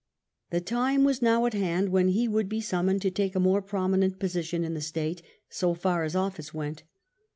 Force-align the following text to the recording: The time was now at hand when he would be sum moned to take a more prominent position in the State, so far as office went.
The 0.49 0.61
time 0.61 1.03
was 1.03 1.21
now 1.21 1.45
at 1.45 1.53
hand 1.53 1.89
when 1.89 2.07
he 2.07 2.27
would 2.27 2.49
be 2.49 2.59
sum 2.59 2.87
moned 2.87 3.01
to 3.03 3.11
take 3.11 3.35
a 3.35 3.39
more 3.39 3.61
prominent 3.61 4.17
position 4.17 4.63
in 4.63 4.73
the 4.73 4.81
State, 4.81 5.21
so 5.47 5.75
far 5.75 6.03
as 6.03 6.15
office 6.15 6.51
went. 6.55 6.81